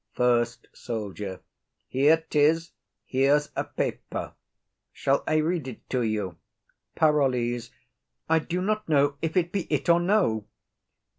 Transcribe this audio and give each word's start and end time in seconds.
FIRST 0.13 0.67
SOLDIER. 0.73 1.41
Here 1.87 2.23
'tis; 2.27 2.71
here's 3.05 3.51
a 3.55 3.63
paper; 3.63 4.33
shall 4.91 5.23
I 5.27 5.35
read 5.35 5.67
it 5.67 5.87
to 5.91 6.01
you? 6.01 6.37
PAROLLES. 6.95 7.69
I 8.27 8.39
do 8.39 8.63
not 8.63 8.89
know 8.89 9.17
if 9.21 9.37
it 9.37 9.51
be 9.51 9.67
it 9.71 9.89
or 9.89 9.99
no. 9.99 10.47